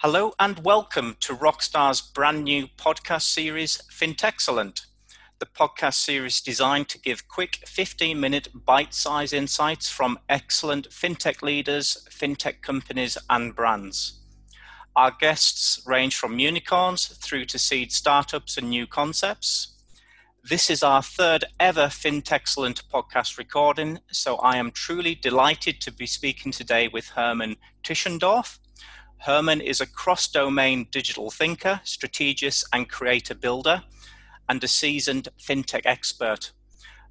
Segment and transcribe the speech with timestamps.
[0.00, 4.82] Hello and welcome to Rockstar's brand new podcast series, FintExcellent.
[5.38, 11.40] The podcast series designed to give quick 15 minute bite sized insights from excellent fintech
[11.40, 14.20] leaders, fintech companies, and brands.
[14.94, 19.78] Our guests range from unicorns through to seed startups and new concepts.
[20.44, 26.06] This is our third ever FintExcellent podcast recording, so I am truly delighted to be
[26.06, 28.58] speaking today with Herman Tischendorf.
[29.18, 33.82] Herman is a cross domain digital thinker, strategist, and creator builder,
[34.48, 36.52] and a seasoned fintech expert.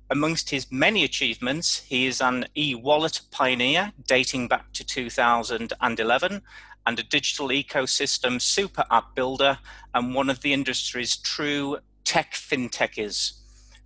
[0.10, 6.42] Amongst his many achievements, he is an e wallet pioneer dating back to 2011
[6.86, 9.58] and a digital ecosystem super app builder
[9.94, 13.40] and one of the industry's true tech fintechies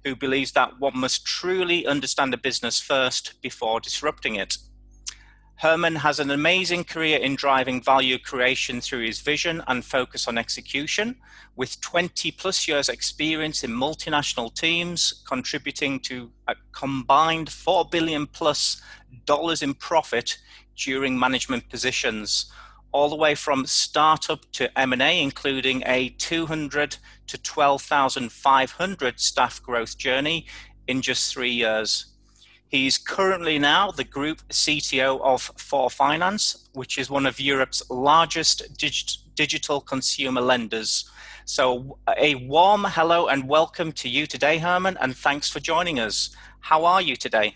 [0.04, 4.58] who believes that one must truly understand a business first before disrupting it.
[5.60, 10.38] Herman has an amazing career in driving value creation through his vision and focus on
[10.38, 11.18] execution,
[11.58, 18.82] with 20 plus years experience in multinational teams, contributing to a combined 4 billion plus
[19.26, 20.38] dollars in profit
[20.78, 22.50] during management positions
[22.94, 26.96] all the way from startup to M&A, including a 200
[27.28, 30.48] to 12,500 staff growth journey
[30.88, 32.06] in just three years.
[32.70, 38.94] He's currently now the group CTO of 4finance, which is one of Europe's largest dig-
[39.34, 41.10] digital consumer lenders.
[41.46, 46.30] So, a warm hello and welcome to you today, Herman, and thanks for joining us.
[46.60, 47.56] How are you today?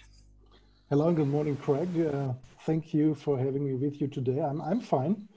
[0.90, 1.90] Hello, and good morning, Craig.
[1.96, 2.34] Uh,
[2.66, 4.42] thank you for having me with you today.
[4.42, 5.28] I'm, I'm fine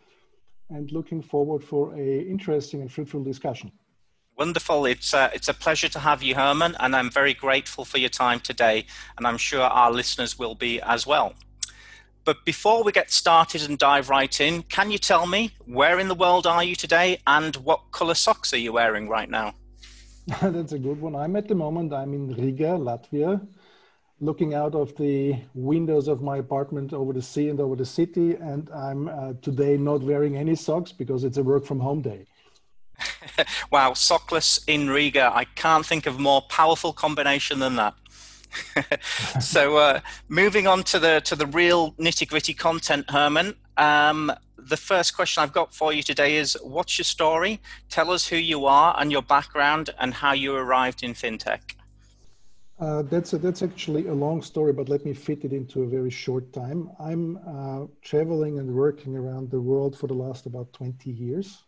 [0.70, 3.70] and looking forward for a interesting and fruitful discussion.
[4.36, 4.84] Wonderful.
[4.84, 8.10] It's a, it's a pleasure to have you, Herman, and I'm very grateful for your
[8.10, 8.84] time today,
[9.16, 11.32] and I'm sure our listeners will be as well.
[12.26, 16.08] But before we get started and dive right in, can you tell me where in
[16.08, 19.54] the world are you today and what color socks are you wearing right now?
[20.42, 21.16] That's a good one.
[21.16, 23.40] I'm at the moment, I'm in Riga, Latvia,
[24.20, 28.34] looking out of the windows of my apartment over the sea and over the city.
[28.34, 32.26] And I'm uh, today not wearing any socks because it's a work from home day.
[33.70, 35.30] wow, sockless in Riga.
[35.34, 37.94] I can't think of more powerful combination than that.
[39.40, 43.54] so uh, moving on to the to the real nitty gritty content, Herman.
[43.76, 47.60] Um, the first question I've got for you today is: What's your story?
[47.90, 51.76] Tell us who you are and your background, and how you arrived in fintech.
[52.78, 55.86] Uh, that's a, that's actually a long story, but let me fit it into a
[55.86, 56.90] very short time.
[57.00, 61.64] I'm uh, traveling and working around the world for the last about 20 years,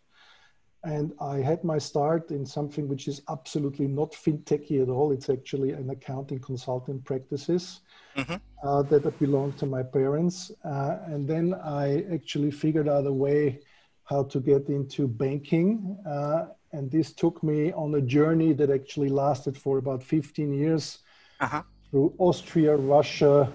[0.83, 5.11] and I had my start in something which is absolutely not fintechy at all.
[5.11, 7.81] It's actually an accounting consulting practices
[8.15, 8.35] mm-hmm.
[8.67, 13.59] uh, that belonged to my parents, uh, and then I actually figured out a way
[14.05, 19.09] how to get into banking uh, and this took me on a journey that actually
[19.09, 20.99] lasted for about 15 years
[21.39, 21.63] uh-huh.
[21.89, 23.51] through Austria, Russia,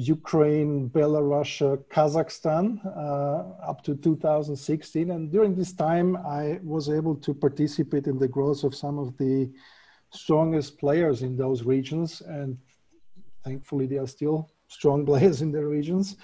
[0.00, 5.10] Ukraine, Belarus, Kazakhstan, uh, up to 2016.
[5.10, 9.16] And during this time, I was able to participate in the growth of some of
[9.18, 9.50] the
[10.10, 12.22] strongest players in those regions.
[12.22, 12.56] And
[13.44, 16.16] thankfully, they are still strong players in the regions.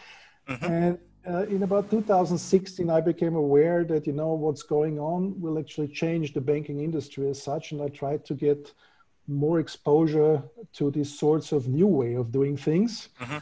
[0.48, 0.64] Mm-hmm.
[0.64, 0.98] And
[1.28, 5.88] uh, in about 2016, I became aware that you know what's going on will actually
[5.88, 8.72] change the banking industry as such, and I tried to get
[9.26, 10.40] more exposure
[10.74, 13.08] to these sorts of new way of doing things.
[13.20, 13.38] Mm-hmm.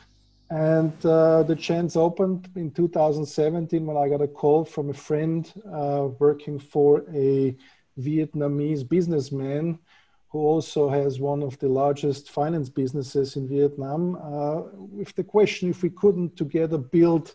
[0.55, 5.53] And uh, the chance opened in 2017 when I got a call from a friend
[5.67, 7.57] uh, working for a
[7.99, 9.81] Vietnamese businessman
[10.29, 15.71] who also has one of the largest finance businesses in Vietnam, uh, with the question
[15.71, 17.35] if we couldn't together build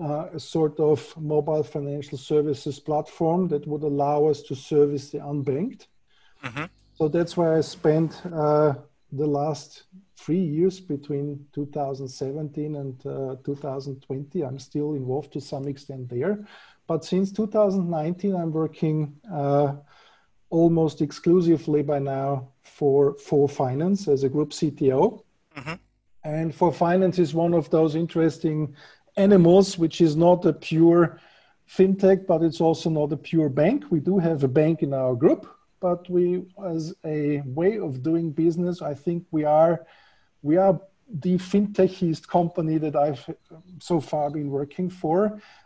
[0.00, 5.18] uh, a sort of mobile financial services platform that would allow us to service the
[5.18, 5.88] unbanked.
[6.44, 6.66] Mm-hmm.
[6.94, 8.74] So that's why I spent uh,
[9.16, 9.84] the last
[10.16, 14.42] three years between 2017 and uh, 2020.
[14.42, 16.46] I'm still involved to some extent there.
[16.86, 19.74] But since 2019, I'm working uh,
[20.50, 25.22] almost exclusively by now for, 4finance as a group CTO.
[25.56, 25.74] Mm-hmm.
[26.24, 28.74] And 4finance is one of those interesting
[29.16, 31.20] animals, which is not a pure
[31.68, 33.84] fintech, but it's also not a pure bank.
[33.90, 35.46] We do have a bank in our group,
[35.84, 36.24] but we,
[36.64, 39.84] as a way of doing business, I think we are,
[40.40, 40.80] we are
[41.26, 43.22] the fintechiest company that I've
[43.80, 45.18] so far been working for.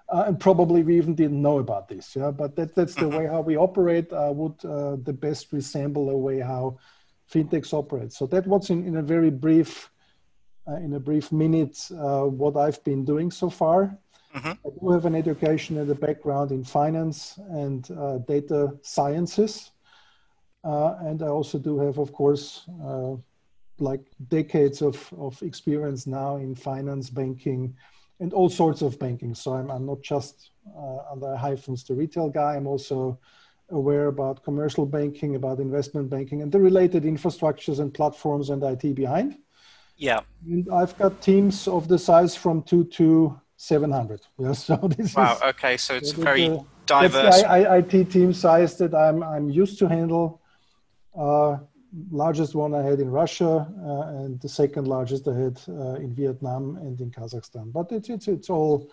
[0.08, 2.16] Uh, and probably we even didn't know about this.
[2.16, 4.12] Yeah, but that, that's the way how we operate.
[4.12, 6.78] Uh, would uh, the best resemble a way how
[7.32, 8.12] fintechs operate.
[8.12, 9.88] So that was in, in a very brief
[10.66, 13.96] uh, in a brief minute uh, what I've been doing so far.
[14.34, 14.54] Mm-hmm.
[14.66, 19.70] I do have an education and a background in finance and uh, data sciences.
[20.64, 23.14] Uh, and I also do have, of course, uh,
[23.78, 27.74] like decades of, of experience now in finance, banking,
[28.20, 29.34] and all sorts of banking.
[29.34, 32.56] So I'm, I'm not just uh, under hyphens the retail guy.
[32.56, 33.18] I'm also
[33.70, 38.94] aware about commercial banking, about investment banking, and the related infrastructures and platforms and IT
[38.94, 39.38] behind.
[39.96, 40.20] Yeah.
[40.46, 44.20] And I've got teams of the size from two to 700.
[44.38, 45.34] Yeah, so this wow.
[45.34, 47.42] Is, okay, so it's very diverse.
[47.42, 50.40] That's the IT team size that I'm I'm used to handle.
[52.10, 56.14] Largest one I had in Russia, uh, and the second largest I had uh, in
[56.14, 57.72] Vietnam and in Kazakhstan.
[57.72, 58.90] But it's it's it's all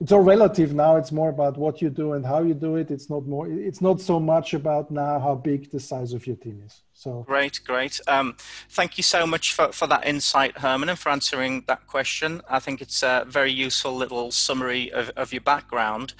[0.00, 0.96] it's all relative now.
[0.96, 2.90] It's more about what you do and how you do it.
[2.90, 3.48] It's not more.
[3.48, 6.82] It's not so much about now how big the size of your team is.
[6.92, 8.00] So great, great.
[8.06, 8.36] Um,
[8.70, 12.42] thank you so much for, for that insight, Herman, and for answering that question.
[12.48, 16.14] I think it's a very useful little summary of, of your background.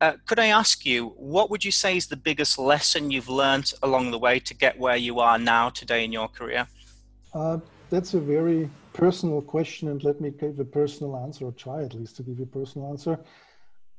[0.00, 3.72] Uh, could I ask you, what would you say is the biggest lesson you've learned
[3.82, 6.66] along the way to get where you are now today in your career?
[7.34, 7.58] Uh,
[7.90, 11.94] that's a very personal question, and let me give a personal answer, or try at
[11.94, 13.18] least to give you a personal answer.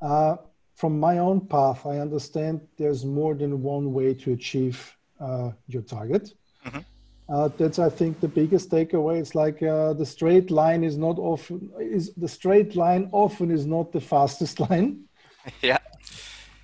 [0.01, 0.37] Uh,
[0.75, 5.81] from my own path, I understand there's more than one way to achieve uh, your
[5.81, 6.31] target.
[6.65, 6.79] Mm-hmm.
[7.27, 9.19] Uh, that's I think the biggest takeaway.
[9.19, 13.65] It's like uh, the straight line is not often is the straight line often is
[13.65, 15.03] not the fastest line.
[15.61, 15.77] Yeah,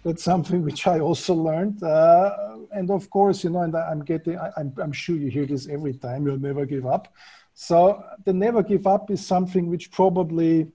[0.06, 1.82] that's something which I also learned.
[1.82, 5.32] Uh, and of course, you know, and I'm getting, I, am I'm, I'm sure you
[5.32, 6.28] hear this every time.
[6.28, 7.12] You'll never give up.
[7.56, 10.68] So the never give up is something which probably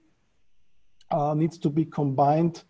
[1.11, 2.63] uh, needs to be combined.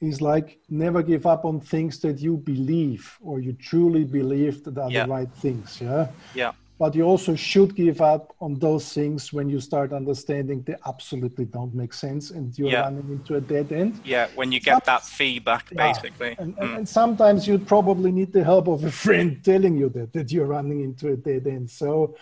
[0.00, 4.76] Is like never give up on things that you believe or you truly believe that
[4.76, 5.06] are yeah.
[5.06, 5.80] the right things.
[5.80, 6.08] Yeah.
[6.34, 10.76] Yeah but you also should give up on those things when you start understanding they
[10.86, 12.82] absolutely don't make sense and you're yeah.
[12.82, 13.98] running into a dead end.
[14.04, 16.30] Yeah, when you get that feedback, basically.
[16.30, 16.42] Yeah.
[16.42, 16.76] And, mm.
[16.76, 20.46] and, sometimes you probably need the help of a friend telling you that, that you're
[20.46, 21.70] running into a dead end.
[21.70, 22.16] So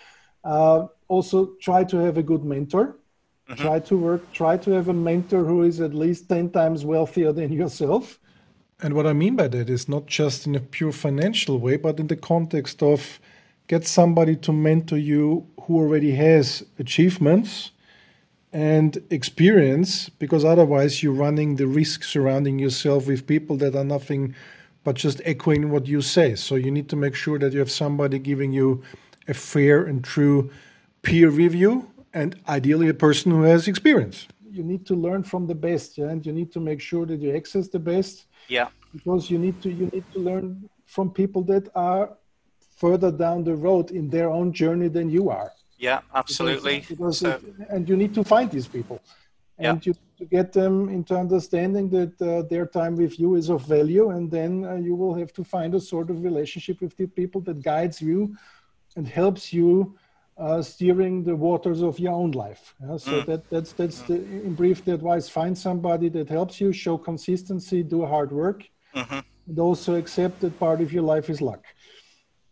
[0.45, 2.97] uh, also try to have a good mentor.
[3.49, 3.63] Mm-hmm.
[3.63, 7.33] Try to work, try to have a mentor who is at least 10 times wealthier
[7.33, 8.19] than yourself.
[8.81, 11.99] And what I mean by that is not just in a pure financial way, but
[11.99, 13.21] in the context of
[13.67, 17.71] get somebody to mentor you who already has achievements
[18.53, 24.35] and experience because otherwise you're running the risk surrounding yourself with people that are nothing
[24.85, 26.35] but just echoing what you say.
[26.35, 28.83] So you need to make sure that you have somebody giving you
[29.27, 30.51] a fair and true
[31.03, 34.29] peer review and ideally a person who has experience.
[34.49, 36.11] You need to learn from the best yeah?
[36.11, 38.27] and you need to make sure that you access the best.
[38.49, 38.69] Yeah.
[38.93, 42.17] Because you need to you need to learn from people that are
[42.77, 45.53] further down the road in their own journey than you are.
[45.79, 46.81] Yeah, absolutely.
[46.81, 49.01] Because, because so, it, and you need to find these people,
[49.59, 49.93] and yeah.
[49.93, 54.11] you to get them into understanding that uh, their time with you is of value,
[54.11, 57.41] and then uh, you will have to find a sort of relationship with the people
[57.41, 58.37] that guides you
[58.97, 59.97] and helps you
[60.39, 62.75] uh, steering the waters of your own life.
[62.81, 62.97] Yeah?
[62.97, 63.27] So mm.
[63.27, 64.07] that that's that's mm.
[64.09, 68.69] the, in brief the advice: find somebody that helps you, show consistency, do hard work,
[68.95, 69.21] mm-hmm.
[69.49, 71.65] and also accept that part of your life is luck.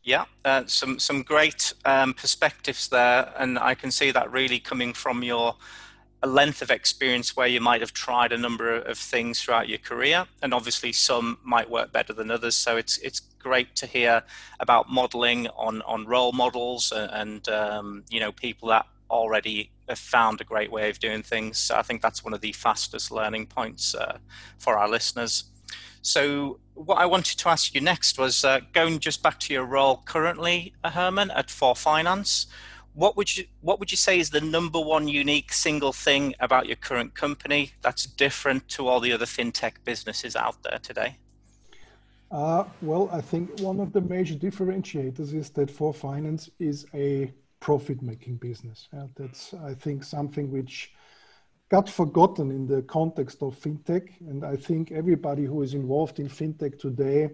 [0.04, 4.92] Yeah, uh, some some great um, perspectives there, and I can see that really coming
[4.94, 5.54] from your
[6.24, 10.26] length of experience where you might have tried a number of things throughout your career,
[10.42, 12.56] and obviously some might work better than others.
[12.56, 14.24] So it's it's great to hear
[14.58, 19.98] about modeling on on role models and, and um, you know people that already have
[19.98, 21.58] found a great way of doing things.
[21.58, 24.18] So I think that's one of the fastest learning points uh,
[24.58, 25.44] for our listeners.
[26.02, 29.64] So, what I wanted to ask you next was uh, going just back to your
[29.64, 32.46] role currently, uh, Herman, at 4finance.
[32.94, 36.66] What would you What would you say is the number one unique single thing about
[36.66, 41.16] your current company that's different to all the other fintech businesses out there today?
[42.32, 48.36] Uh, well, I think one of the major differentiators is that 4finance is a profit-making
[48.36, 48.88] business.
[48.96, 50.92] Uh, that's I think something which
[51.72, 54.06] got forgotten in the context of fintech.
[54.28, 57.30] And I think everybody who is involved in fintech today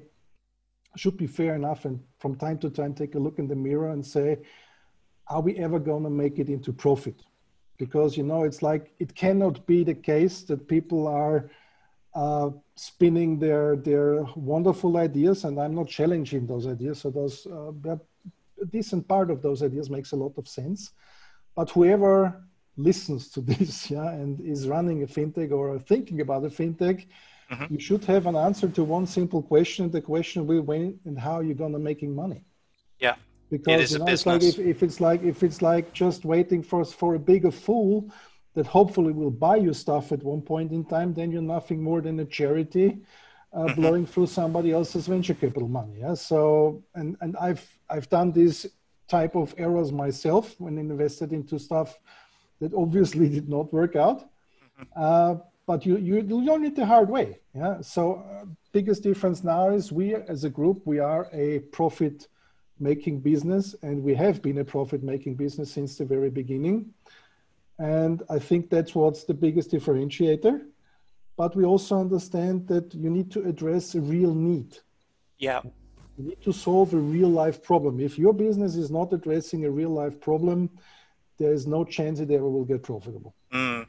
[0.95, 3.90] should be fair enough and from time to time take a look in the mirror
[3.90, 4.38] and say,
[5.26, 7.21] are we ever going to make it into profit?
[7.78, 11.50] Because, you know, it's like it cannot be the case that people are
[12.14, 17.00] uh, spinning their, their wonderful ideas, and I'm not challenging those ideas.
[17.00, 17.97] So, those, uh,
[18.62, 20.92] a decent part of those ideas makes a lot of sense.
[21.54, 22.48] But whoever
[22.78, 27.06] listens to this yeah, and is running a fintech or thinking about a fintech,
[27.50, 27.75] mm-hmm.
[27.75, 29.90] you should have an answer to one simple question.
[29.90, 32.44] The question will when and how you're gonna making money.
[32.99, 33.16] Yeah.
[33.50, 36.85] Because you know, it's like if, if it's like if it's like just waiting for
[36.85, 38.11] for a bigger fool
[38.54, 42.00] that hopefully will buy you stuff at one point in time, then you're nothing more
[42.00, 42.99] than a charity
[43.52, 43.80] uh, mm-hmm.
[43.80, 46.00] blowing through somebody else's venture capital money.
[46.00, 46.14] Yeah.
[46.14, 48.66] So, and and I've I've done this
[49.08, 51.99] type of errors myself when invested into stuff
[52.60, 54.20] that obviously did not work out.
[54.20, 54.82] Mm-hmm.
[54.96, 55.34] Uh,
[55.66, 57.38] but you, you you learn it the hard way.
[57.54, 57.80] Yeah.
[57.82, 62.28] So uh, biggest difference now is we as a group we are a profit
[62.80, 66.86] making business and we have been a profit making business since the very beginning.
[67.78, 70.62] And I think that's what's the biggest differentiator.
[71.36, 74.76] But we also understand that you need to address a real need.
[75.38, 75.60] Yeah.
[76.16, 78.00] You need to solve a real life problem.
[78.00, 80.70] If your business is not addressing a real life problem,
[81.38, 83.35] there is no chance it ever will get profitable.
[83.52, 83.87] Mm,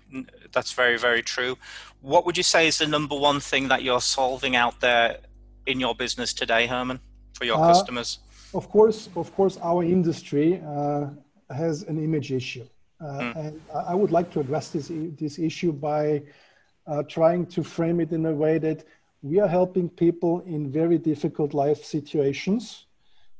[0.51, 1.57] that's very, very true.
[2.01, 5.17] What would you say is the number one thing that you're solving out there
[5.65, 6.99] in your business today, Herman,
[7.33, 8.19] for your uh, customers?
[8.53, 11.07] Of course, of course, our industry uh,
[11.49, 12.65] has an image issue,
[13.01, 13.35] uh, mm.
[13.35, 16.23] and I would like to address this this issue by
[16.87, 18.83] uh, trying to frame it in a way that
[19.21, 22.85] we are helping people in very difficult life situations,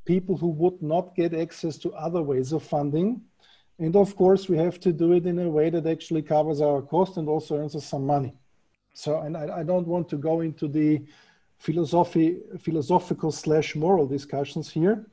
[0.06, 3.22] people who would not get access to other ways of funding,
[3.80, 6.82] and of course, we have to do it in a way that actually covers our
[6.82, 8.34] cost and also earns us some money.
[8.94, 11.02] So, and I, I don't want to go into the
[11.58, 15.08] philosophy, philosophical slash moral discussions here.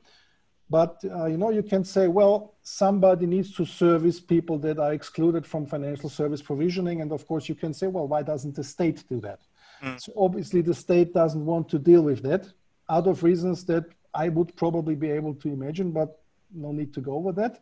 [0.69, 4.91] But uh, you know, you can say, well, somebody needs to service people that are
[4.91, 8.63] excluded from financial service provisioning, and of course, you can say, well, why doesn't the
[8.65, 9.39] state do that?
[9.81, 10.01] Mm.
[10.01, 12.47] So obviously, the state doesn't want to deal with that,
[12.89, 16.19] out of reasons that I would probably be able to imagine, but
[16.53, 17.61] no need to go over that.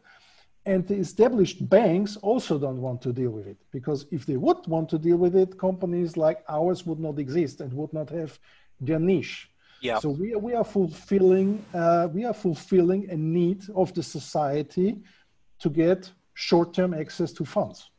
[0.66, 4.66] And the established banks also don't want to deal with it because if they would
[4.66, 8.40] want to deal with it, companies like ours would not exist and would not have
[8.82, 9.50] their niche.
[9.82, 10.00] Yeah.
[10.00, 14.98] So we, we are fulfilling uh, we are fulfilling a need of the society
[15.60, 17.90] to get short-term access to funds.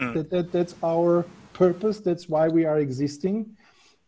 [0.00, 0.14] Mm.
[0.14, 1.98] That, that that's our purpose.
[1.98, 3.56] That's why we are existing.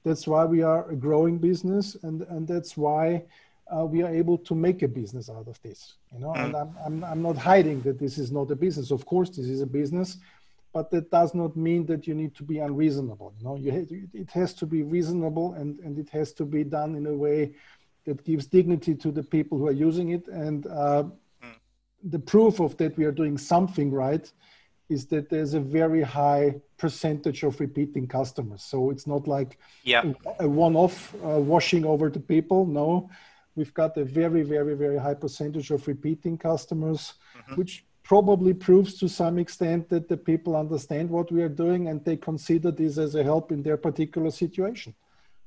[0.05, 3.25] That's why we are a growing business, and and that's why
[3.75, 5.95] uh, we are able to make a business out of this.
[6.13, 6.45] You know, mm.
[6.45, 8.91] and I'm, I'm I'm not hiding that this is not a business.
[8.91, 10.19] Of course, this is a business
[10.77, 13.33] but that does not mean that you need to be unreasonable.
[13.39, 16.97] You know, you it has to be reasonable and, and it has to be done
[16.97, 17.55] in a way
[18.05, 20.29] that gives dignity to the people who are using it.
[20.29, 21.05] And uh,
[21.43, 21.55] mm.
[22.05, 24.31] the proof of that we are doing something right
[24.91, 28.63] is that there's a very high percentage of repeating customers.
[28.63, 30.13] So it's not like yeah.
[30.39, 32.67] a, a one-off uh, washing over the people.
[32.67, 33.09] No,
[33.57, 37.57] we've got a very, very, very high percentage of repeating customers, mm-hmm.
[37.57, 42.05] which probably proves to some extent that the people understand what we are doing and
[42.05, 44.95] they consider this as a help in their particular situation.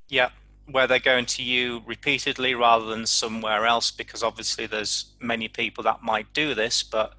[0.09, 0.29] Yeah,
[0.69, 5.83] where they're going to you repeatedly rather than somewhere else, because obviously there's many people
[5.85, 7.13] that might do this, but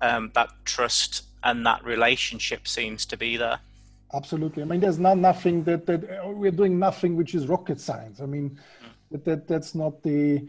[0.00, 3.58] um, that trust and that relationship seems to be there.
[4.12, 4.62] Absolutely.
[4.62, 8.20] I mean, there's not nothing that, that we're doing nothing which is rocket science.
[8.20, 8.60] I mean.
[9.14, 10.48] That, that that's not the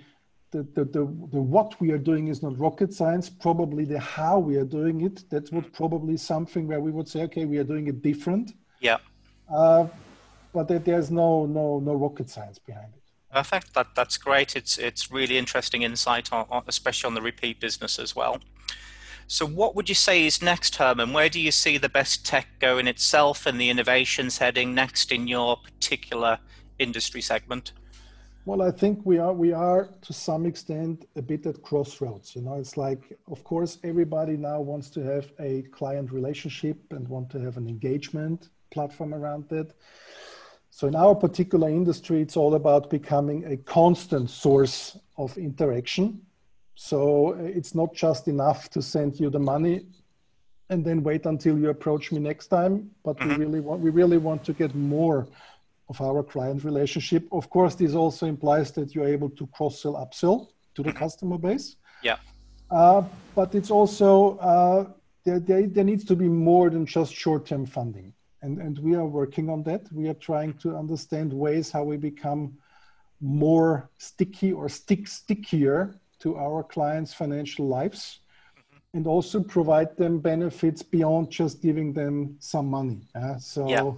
[0.51, 0.99] the, the, the,
[1.31, 5.01] the, what we are doing is not rocket science, probably the how we are doing
[5.01, 5.25] it.
[5.29, 8.53] That's what probably something where we would say, okay, we are doing it different.
[8.79, 8.97] Yeah.
[9.53, 9.87] Uh,
[10.53, 13.01] but there's no no no rocket science behind it.
[13.31, 13.73] Perfect.
[13.73, 14.55] That that's great.
[14.55, 18.39] It's it's really interesting insight on, on especially on the repeat business as well.
[19.27, 21.11] So, what would you say is next, Herman?
[21.11, 25.27] Where do you see the best tech going itself and the innovations heading next in
[25.27, 26.39] your particular
[26.79, 27.73] industry segment?
[28.45, 32.35] Well, I think we are we are to some extent a bit at crossroads.
[32.35, 37.07] You know, it's like, of course, everybody now wants to have a client relationship and
[37.07, 39.73] want to have an engagement platform around it.
[40.69, 46.21] So in our particular industry, it's all about becoming a constant source of interaction.
[46.75, 49.87] So uh, it's not just enough to send you the money
[50.69, 53.29] and then wait until you approach me next time, but mm-hmm.
[53.29, 55.27] we really want we really want to get more
[55.89, 57.27] of our client relationship.
[57.31, 61.37] Of course, this also implies that you're able to cross sell, upsell to the customer
[61.37, 61.75] base.
[62.01, 62.17] Yeah.
[62.71, 63.03] Uh,
[63.35, 64.85] but it's also, uh,
[65.23, 68.13] there, there, there, needs to be more than just short term funding.
[68.41, 69.91] And, and we are working on that.
[69.91, 72.57] We are trying to understand ways how we become
[73.21, 78.19] more sticky or stick stickier to our clients' financial lives
[78.57, 78.97] mm-hmm.
[78.97, 83.01] and also provide them benefits beyond just giving them some money.
[83.15, 83.91] Uh, so, yeah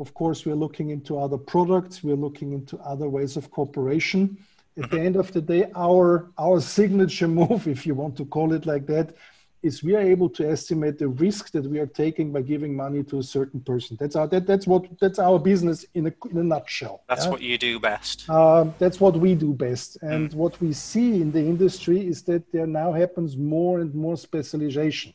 [0.00, 2.02] of course, we're looking into other products.
[2.02, 4.38] We're looking into other ways of cooperation.
[4.82, 8.52] At the end of the day, our our signature move, if you want to call
[8.52, 9.14] it like that,
[9.62, 13.04] is we are able to estimate the risk that we are taking by giving money
[13.04, 13.96] to a certain person.
[14.00, 17.04] That's our that, that's what that's our business in a in a nutshell.
[17.08, 17.30] That's yeah?
[17.30, 18.28] what you do best.
[18.28, 19.98] Um, that's what we do best.
[20.02, 20.34] And mm.
[20.34, 25.14] what we see in the industry is that there now happens more and more specialization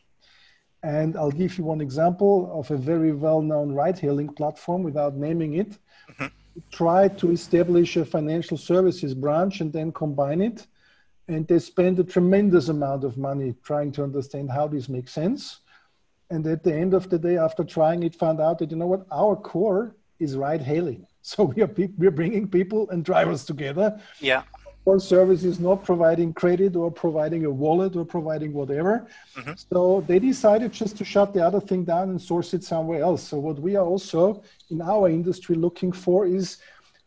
[0.82, 5.14] And I'll give you one example of a very well known ride hailing platform without
[5.14, 5.72] naming it.
[6.12, 6.26] Mm-hmm.
[6.72, 10.66] Try to establish a financial services branch and then combine it.
[11.28, 15.60] And they spend a tremendous amount of money trying to understand how this makes sense.
[16.30, 18.86] And at the end of the day, after trying it, found out that, you know
[18.86, 21.06] what, our core is ride hailing.
[21.22, 24.00] So we are, pe- we're bringing people and drivers together.
[24.20, 24.44] Yeah
[24.84, 29.06] or service is not providing credit or providing a wallet or providing whatever.
[29.36, 29.52] Mm-hmm.
[29.70, 33.22] So they decided just to shut the other thing down and source it somewhere else.
[33.22, 36.58] So what we are also in our industry looking for is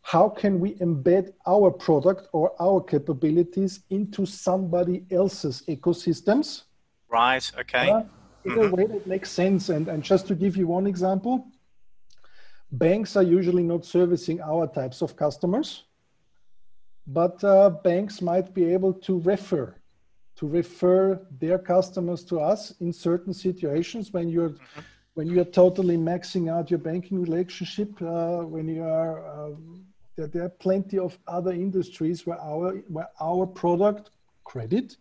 [0.01, 6.63] how can we embed our product or our capabilities into somebody else's ecosystems?
[7.09, 7.49] Right.
[7.59, 7.89] Okay.
[7.89, 8.03] Uh,
[8.45, 8.61] in mm-hmm.
[8.61, 9.69] a way that makes sense.
[9.69, 11.47] And, and just to give you one example,
[12.71, 15.85] banks are usually not servicing our types of customers
[17.07, 19.75] but uh, banks might be able to refer
[20.35, 24.79] to refer their customers to us in certain situations when you're mm-hmm.
[25.13, 29.51] when you're totally maxing out your banking relationship uh, when you are uh,
[30.15, 34.11] there, there, are plenty of other industries where our where our product
[34.43, 34.97] credit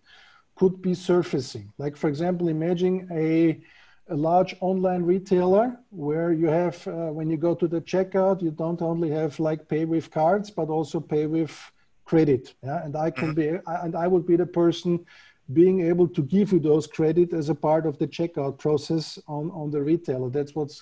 [0.56, 3.60] could be surfacing like for example imagine a
[4.08, 8.50] a large online retailer where you have uh, when you go to the checkout you
[8.50, 11.54] don't only have like pay with cards but also pay with
[12.12, 12.44] credit.
[12.68, 12.84] Yeah?
[12.84, 13.56] And I can mm-hmm.
[13.56, 14.92] be, and I would be the person
[15.60, 19.44] being able to give you those credit as a part of the checkout process on,
[19.60, 20.30] on the retailer.
[20.36, 20.76] That's what's,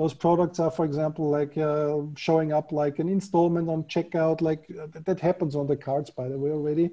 [0.00, 4.62] those products are, for example, like uh, showing up like an installment on checkout, like
[4.80, 6.86] uh, that happens on the cards, by the way, already.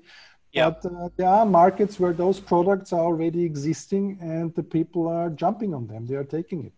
[0.57, 0.69] Yeah.
[0.69, 5.29] But uh, there are markets where those products are already existing and the people are
[5.43, 6.01] jumping on them.
[6.09, 6.73] They are taking it.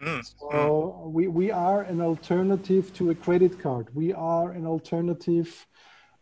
[0.00, 0.22] Mm.
[0.38, 1.12] So mm.
[1.16, 3.86] we, we are an alternative to a credit card.
[4.02, 5.50] We are an alternative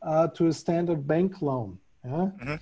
[0.05, 1.79] uh, to a standard bank loan.
[2.05, 2.11] Yeah?
[2.11, 2.55] Mm-hmm.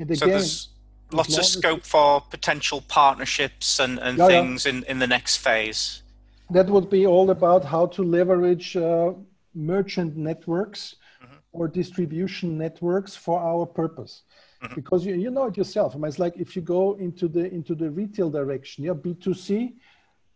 [0.00, 0.68] And again, so there's
[1.12, 4.72] lots of scope for potential partnerships and, and yeah, things yeah.
[4.72, 6.02] In, in the next phase.
[6.50, 9.12] That would be all about how to leverage uh,
[9.54, 11.36] merchant networks mm-hmm.
[11.52, 14.22] or distribution networks for our purpose.
[14.62, 14.74] Mm-hmm.
[14.74, 15.94] Because you, you know it yourself.
[15.94, 19.74] I mean, it's like if you go into the into the retail direction, yeah, B2C,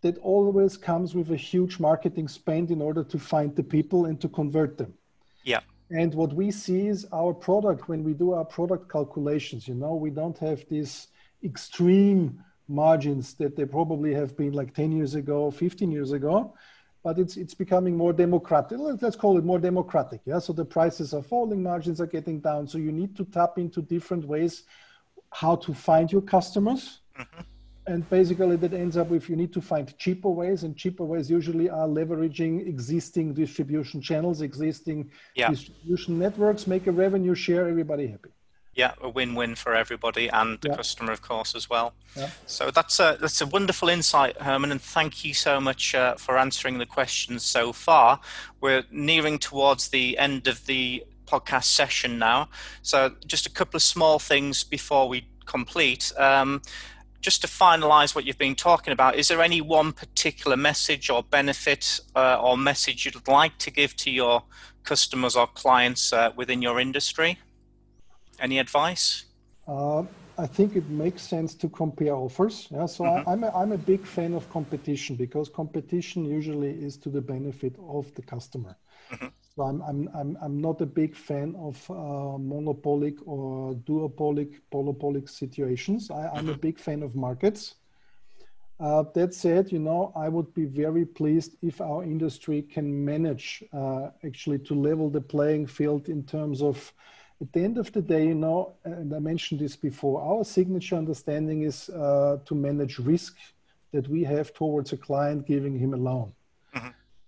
[0.03, 4.21] that always comes with a huge marketing spend in order to find the people and
[4.21, 4.95] to convert them.
[5.43, 5.61] Yeah.
[5.93, 9.95] And what we see is our product, when we do our product calculations, you know,
[9.95, 11.09] we don't have these
[11.45, 16.55] extreme margins that they probably have been like 10 years ago, 15 years ago,
[17.05, 18.79] but it's, it's becoming more democratic.
[18.79, 20.23] Let's call it more democratic.
[20.25, 20.39] Yeah.
[20.39, 22.67] So the prices are falling, margins are getting down.
[22.67, 24.63] So you need to tap into different ways
[25.31, 27.01] how to find your customers.
[27.19, 27.52] Mm-hmm
[27.87, 31.31] and basically that ends up with you need to find cheaper ways and cheaper ways
[31.31, 35.49] usually are leveraging existing distribution channels existing yeah.
[35.51, 38.31] distribution networks make a revenue share everybody happy
[38.75, 40.77] yeah a win-win for everybody and the yeah.
[40.77, 42.31] customer of course as well yeah.
[42.47, 46.39] so that's a that's a wonderful insight herman and thank you so much uh, for
[46.39, 48.21] answering the questions so far
[48.61, 52.49] we're nearing towards the end of the podcast session now
[52.83, 56.63] so just a couple of small things before we complete um,
[57.23, 61.23] just to finalize what you've been talking about, is there any one particular message or
[61.23, 64.43] benefit uh, or message you'd like to give to your
[64.85, 67.39] customers or clients uh, within your industry?
[68.41, 69.25] Any advice?
[69.67, 70.03] Uh,
[70.37, 72.67] I think it makes sense to compare offers.
[72.71, 73.29] Yeah, so mm-hmm.
[73.29, 77.21] I, am a, I'm a big fan of competition because competition usually is to the
[77.21, 78.77] benefit of the customer.
[79.13, 79.29] Mm-hmm.
[79.55, 85.29] So I'm, I'm, I'm, I'm not a big fan of uh, monopolic or duopolic, polypolic
[85.29, 86.11] situations.
[86.11, 87.75] I, am a big fan of markets.
[88.81, 93.63] Uh, that said, you know, I would be very pleased if our industry can manage
[93.75, 96.91] uh, actually to level the playing field in terms of,
[97.43, 100.97] at the end of the day, you know, and I mentioned this before, our signature
[100.97, 103.37] understanding is uh, to manage risk
[103.93, 106.33] that we have towards a client giving him a loan.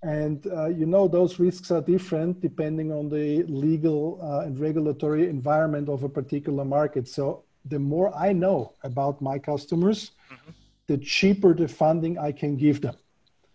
[0.04, 5.30] And uh, you know, those risks are different depending on the legal uh, and regulatory
[5.30, 7.08] environment of a particular market.
[7.08, 10.50] So the more I know about my customers, mm-hmm.
[10.88, 12.96] the cheaper the funding I can give them.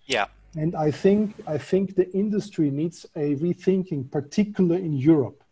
[0.07, 0.25] Yeah.
[0.55, 5.43] And I think I think the industry needs a rethinking, particularly in Europe,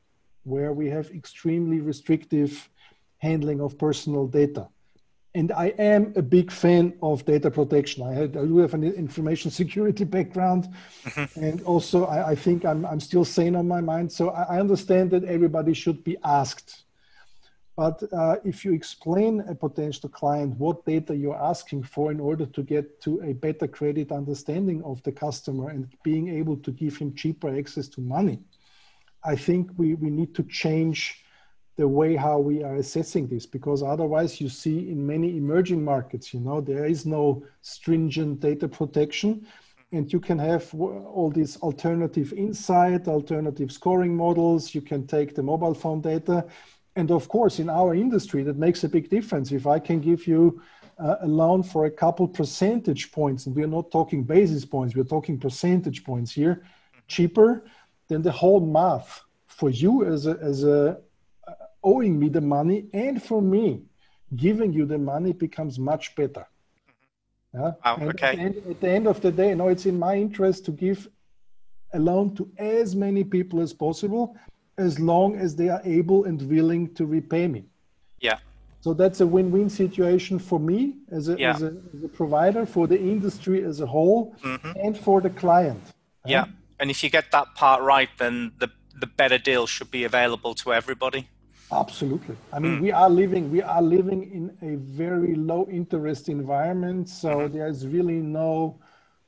[0.45, 2.67] where we have extremely restrictive
[3.19, 4.67] handling of personal data
[5.38, 8.02] and I am a big fan of data protection.
[8.02, 10.67] I, had, I do have an information security background,
[11.04, 11.43] mm-hmm.
[11.43, 14.12] and also I, I, think I'm, I'm still sane on my mind.
[14.12, 16.84] So I, I understand that everybody should be asked.
[17.76, 22.47] But uh, if you explain a potential client what data you're asking for in order
[22.47, 26.97] to get to a better credit understanding of the customer and being able to give
[26.97, 28.39] him cheaper access to money,
[29.23, 31.23] I think we, we need to change
[31.77, 36.33] the way how we are assessing this because otherwise you see in many emerging markets
[36.33, 39.45] you know there is no stringent data protection
[39.91, 45.43] and you can have all these alternative insight alternative scoring models you can take the
[45.43, 46.45] mobile phone data.
[46.95, 49.51] And of course in our industry that makes a big difference.
[49.51, 50.61] If i can give you
[50.99, 55.03] uh, a loan for a couple percentage points and we're not talking basis points we're
[55.03, 56.65] talking percentage points here
[57.07, 57.63] cheaper
[58.07, 60.97] then the whole math for you as a, as a
[61.91, 63.67] owing me the money and for me
[64.36, 66.45] giving you the money becomes much better.
[67.54, 67.71] Yeah?
[67.84, 68.32] Wow, okay.
[68.32, 70.71] At the, end, at the, end, of the day, no, it's in my interest to
[70.71, 71.08] give
[71.93, 74.36] a loan to as many people as possible,
[74.78, 77.63] as long as they are able and willing to repay me.
[78.19, 78.39] Yeah.
[78.82, 81.56] So that's a win-win situation for me as a, yeah.
[81.56, 84.71] as, a as a, provider, for the industry as a whole, mm-hmm.
[84.84, 85.84] and for the client.
[86.26, 86.45] Yeah.
[86.80, 88.69] And if you get that part right, then the
[89.00, 91.28] the better deal should be available to everybody.
[91.71, 92.36] Absolutely.
[92.53, 92.82] I mean, mm.
[92.82, 97.58] we are living we are living in a very low interest environment, so mm-hmm.
[97.58, 98.80] there's really no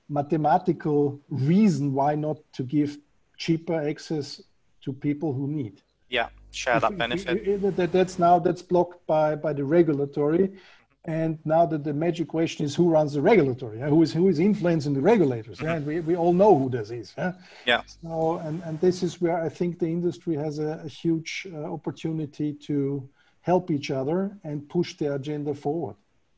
[0.07, 2.97] mathematical reason why not to give
[3.37, 4.41] cheaper access
[4.81, 5.81] to people who need.
[6.09, 7.75] Yeah, share that benefit.
[7.75, 10.53] That, that's now that's blocked by by the regulatory,
[11.05, 13.87] and now that the magic question is who runs the regulatory, yeah?
[13.87, 15.65] who is who is influencing the regulators, mm-hmm.
[15.65, 15.75] yeah?
[15.75, 17.13] and we, we all know who this is.
[17.17, 17.33] Yeah.
[17.65, 17.81] yeah.
[18.03, 21.73] So and and this is where I think the industry has a, a huge uh,
[21.73, 23.07] opportunity to
[23.41, 25.95] help each other and push the agenda forward.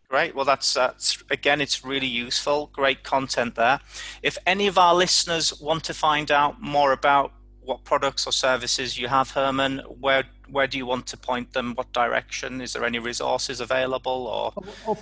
[0.07, 0.35] Great.
[0.35, 2.69] Well, that's, that's again, it's really useful.
[2.73, 3.79] Great content there.
[4.21, 7.31] If any of our listeners want to find out more about
[7.71, 11.73] what products or services you have, Herman, where where do you want to point them?
[11.75, 12.59] What direction?
[12.59, 14.21] Is there any resources available?
[14.35, 14.45] Or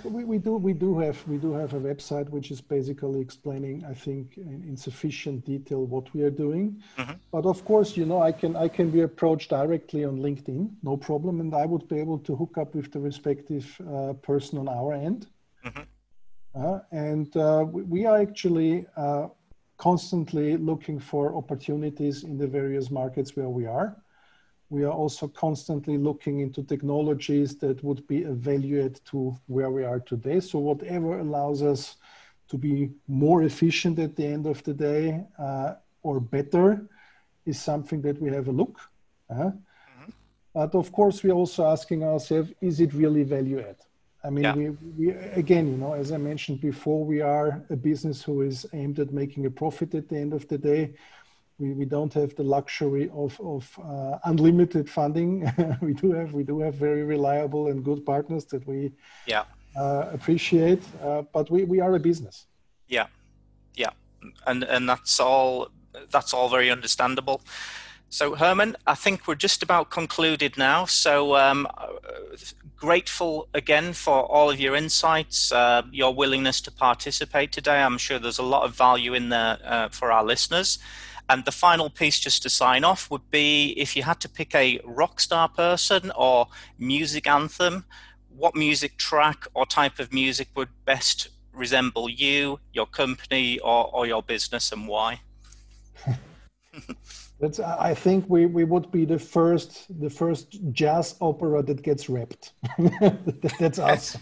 [0.04, 3.84] we, we do we do have we do have a website which is basically explaining,
[3.84, 6.80] I think, in, in sufficient detail what we are doing.
[6.96, 7.16] Mm-hmm.
[7.32, 10.96] But of course, you know, I can I can be approached directly on LinkedIn, no
[10.96, 14.68] problem, and I would be able to hook up with the respective uh, person on
[14.68, 15.26] our end.
[15.66, 15.84] Mm-hmm.
[16.54, 19.28] Uh, and uh, we, we, are actually uh,
[19.80, 23.96] constantly looking for opportunities in the various markets where we are.
[24.68, 29.98] We are also constantly looking into technologies that would be evaluated to where we are
[29.98, 30.38] today.
[30.40, 31.96] So whatever allows us
[32.50, 36.86] to be more efficient at the end of the day uh, or better
[37.46, 38.76] is something that we have a look.
[39.30, 40.10] Uh, mm-hmm.
[40.52, 43.80] But of course, we're also asking ourselves, is it really value add?
[44.22, 44.54] I mean, yeah.
[44.54, 48.66] we, we, again, you know, as I mentioned before, we are a business who is
[48.72, 50.94] aimed at making a profit at the end of the day.
[51.58, 55.50] We, we don't have the luxury of, of uh, unlimited funding.
[55.80, 58.92] we do have we do have very reliable and good partners that we
[59.26, 59.44] yeah.
[59.76, 60.82] uh, appreciate.
[61.02, 62.46] Uh, but we, we are a business.
[62.88, 63.06] Yeah,
[63.74, 63.90] yeah,
[64.46, 65.70] and and that's all
[66.10, 67.40] that's all very understandable.
[68.12, 70.84] So, Herman, I think we're just about concluded now.
[70.84, 71.68] So, um,
[72.80, 77.82] grateful again for all of your insights, uh, your willingness to participate today.
[77.82, 80.78] I'm sure there's a lot of value in there uh, for our listeners.
[81.28, 84.54] And the final piece, just to sign off, would be if you had to pick
[84.54, 87.84] a rock star person or music anthem,
[88.36, 94.06] what music track or type of music would best resemble you, your company, or, or
[94.06, 95.20] your business, and why?
[97.40, 102.10] That's, I think we, we would be the first the first jazz opera that gets
[102.10, 102.52] rapped.
[103.58, 104.18] That's us,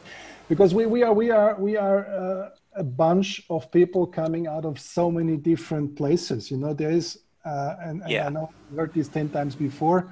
[0.48, 4.64] because we, we are we are we are uh, a bunch of people coming out
[4.64, 6.50] of so many different places.
[6.50, 8.26] You know, there is, uh, and, yeah.
[8.26, 10.10] and I know I heard this ten times before.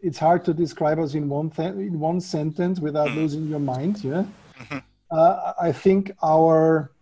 [0.00, 3.18] It's hard to describe us in one th- in one sentence without mm-hmm.
[3.18, 4.02] losing your mind.
[4.02, 4.24] Yeah,
[4.58, 4.78] mm-hmm.
[5.10, 6.92] uh, I think our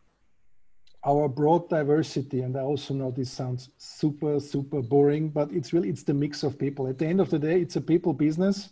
[1.04, 5.88] our broad diversity and i also know this sounds super super boring but it's really
[5.88, 6.88] it's the mix of people.
[6.88, 8.70] At the end of the day it's a people business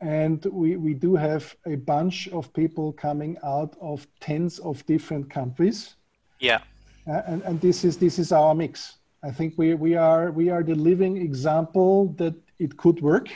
[0.00, 5.28] and we we do have a bunch of people coming out of tens of different
[5.28, 5.96] countries.
[6.38, 6.60] Yeah.
[7.06, 8.98] Uh, and and this is this is our mix.
[9.22, 13.28] I think we we are we are the living example that it could work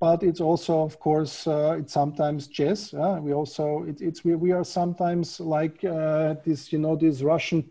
[0.00, 2.48] but it's also of course uh, it's sometimes
[2.94, 7.22] uh, we also it, it's we, we are sometimes like uh, this you know these
[7.22, 7.64] russian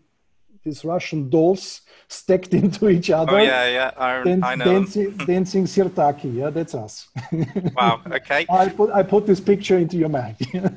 [0.64, 3.38] these Russian dolls stacked into each other.
[3.38, 4.64] Oh yeah, yeah, I, Dan- I know.
[4.64, 7.08] Dancing, dancing sirtaki, yeah, that's us.
[7.76, 8.00] wow.
[8.10, 8.46] Okay.
[8.50, 10.36] I put I put this picture into your mind.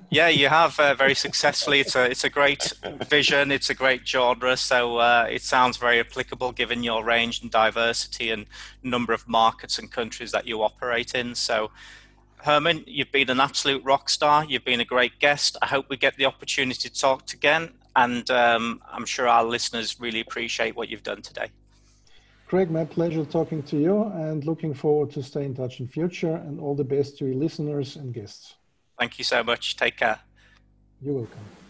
[0.09, 1.79] yeah, you have uh, very successfully.
[1.79, 2.73] It's a it's a great
[3.09, 3.51] vision.
[3.51, 4.55] It's a great genre.
[4.57, 8.45] So uh, it sounds very applicable given your range and diversity and
[8.83, 11.35] number of markets and countries that you operate in.
[11.35, 11.71] So.
[12.43, 14.43] Herman, you've been an absolute rock star.
[14.43, 15.55] You've been a great guest.
[15.61, 19.99] I hope we get the opportunity to talk again and um, I'm sure our listeners
[19.99, 21.47] really appreciate what you've done today.
[22.47, 26.35] Craig, my pleasure talking to you and looking forward to stay in touch in future
[26.35, 28.55] and all the best to your listeners and guests.
[28.99, 29.75] Thank you so much.
[29.75, 30.19] Take care.
[31.01, 31.62] You're welcome.